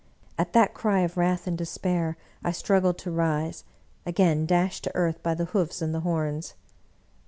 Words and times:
At 0.35 0.53
that 0.53 0.73
cry 0.73 1.01
of 1.01 1.15
wrath 1.15 1.45
and 1.45 1.55
despair 1.55 2.17
I 2.43 2.53
struggled 2.53 2.97
to 2.97 3.11
rise, 3.11 3.65
again 4.03 4.47
dashed 4.47 4.83
to 4.85 4.95
earth 4.95 5.21
by 5.21 5.35
the 5.35 5.45
hoofs 5.45 5.79
and 5.79 5.93
the 5.93 5.99
horns. 5.99 6.55